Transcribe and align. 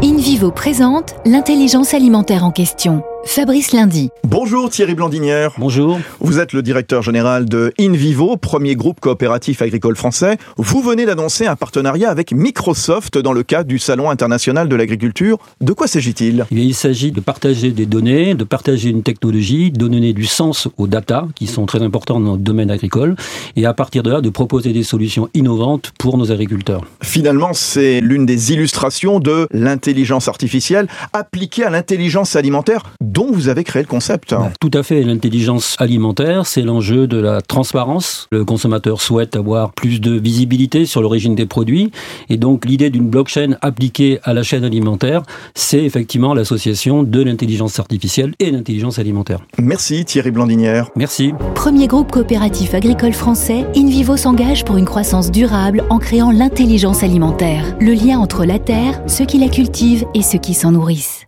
in 0.00 0.17
InVivo 0.28 0.50
présente 0.50 1.14
l'intelligence 1.24 1.94
alimentaire 1.94 2.44
en 2.44 2.50
question. 2.50 3.02
Fabrice 3.24 3.72
Lundi. 3.72 4.10
Bonjour 4.24 4.70
Thierry 4.70 4.94
Blandinière. 4.94 5.52
Bonjour. 5.58 5.98
Vous 6.20 6.38
êtes 6.38 6.52
le 6.52 6.62
directeur 6.62 7.02
général 7.02 7.46
de 7.46 7.72
InVivo, 7.78 8.36
premier 8.36 8.74
groupe 8.74 9.00
coopératif 9.00 9.60
agricole 9.60 9.96
français. 9.96 10.38
Vous 10.56 10.80
venez 10.80 11.04
d'annoncer 11.04 11.46
un 11.46 11.56
partenariat 11.56 12.10
avec 12.10 12.32
Microsoft 12.32 13.18
dans 13.18 13.34
le 13.34 13.42
cadre 13.42 13.68
du 13.68 13.78
Salon 13.78 14.08
international 14.08 14.68
de 14.68 14.76
l'agriculture. 14.76 15.38
De 15.60 15.72
quoi 15.72 15.86
s'agit-il? 15.86 16.46
Eh 16.50 16.54
Il 16.54 16.74
s'agit 16.74 17.12
de 17.12 17.20
partager 17.20 17.70
des 17.70 17.86
données, 17.86 18.34
de 18.34 18.44
partager 18.44 18.88
une 18.88 19.02
technologie, 19.02 19.70
de 19.70 19.78
donner 19.78 20.12
du 20.14 20.24
sens 20.24 20.68
aux 20.78 20.86
data 20.86 21.26
qui 21.34 21.46
sont 21.46 21.66
très 21.66 21.82
importants 21.82 22.20
dans 22.20 22.32
le 22.32 22.38
domaine 22.38 22.70
agricole 22.70 23.14
et 23.56 23.66
à 23.66 23.74
partir 23.74 24.02
de 24.02 24.10
là 24.10 24.20
de 24.20 24.30
proposer 24.30 24.72
des 24.72 24.84
solutions 24.84 25.28
innovantes 25.34 25.92
pour 25.98 26.16
nos 26.16 26.32
agriculteurs. 26.32 26.84
Finalement, 27.02 27.52
c'est 27.52 28.00
l'une 28.00 28.24
des 28.24 28.52
illustrations 28.52 29.20
de 29.20 29.48
l'intelligence 29.52 30.17
artificielle 30.26 30.88
appliquée 31.12 31.62
à 31.62 31.70
l'intelligence 31.70 32.34
alimentaire 32.34 32.82
dont 33.00 33.30
vous 33.30 33.48
avez 33.48 33.62
créé 33.62 33.82
le 33.82 33.88
concept. 33.88 34.34
Tout 34.60 34.70
à 34.74 34.82
fait. 34.82 35.02
L'intelligence 35.02 35.76
alimentaire, 35.78 36.46
c'est 36.46 36.62
l'enjeu 36.62 37.06
de 37.06 37.18
la 37.18 37.40
transparence. 37.40 38.26
Le 38.32 38.44
consommateur 38.44 39.00
souhaite 39.00 39.36
avoir 39.36 39.72
plus 39.72 40.00
de 40.00 40.18
visibilité 40.18 40.86
sur 40.86 41.02
l'origine 41.02 41.34
des 41.34 41.46
produits. 41.46 41.92
Et 42.28 42.36
donc, 42.36 42.64
l'idée 42.64 42.90
d'une 42.90 43.08
blockchain 43.08 43.56
appliquée 43.60 44.18
à 44.24 44.32
la 44.32 44.42
chaîne 44.42 44.64
alimentaire, 44.64 45.22
c'est 45.54 45.84
effectivement 45.84 46.34
l'association 46.34 47.02
de 47.02 47.22
l'intelligence 47.22 47.78
artificielle 47.78 48.34
et 48.38 48.50
l'intelligence 48.50 48.98
alimentaire. 48.98 49.40
Merci 49.58 50.04
Thierry 50.04 50.30
Blandinière. 50.30 50.90
Merci. 50.96 51.32
Premier 51.58 51.88
groupe 51.88 52.12
coopératif 52.12 52.72
agricole 52.72 53.12
français, 53.12 53.66
InVivo 53.74 54.16
s'engage 54.16 54.64
pour 54.64 54.76
une 54.76 54.84
croissance 54.84 55.32
durable 55.32 55.82
en 55.90 55.98
créant 55.98 56.30
l'intelligence 56.30 57.02
alimentaire. 57.02 57.76
Le 57.80 57.94
lien 57.94 58.20
entre 58.20 58.44
la 58.44 58.60
terre, 58.60 59.02
ceux 59.08 59.24
qui 59.24 59.38
la 59.38 59.48
cultivent 59.48 60.06
et 60.14 60.22
ceux 60.22 60.38
qui 60.38 60.54
s'en 60.54 60.70
nourrissent. 60.70 61.26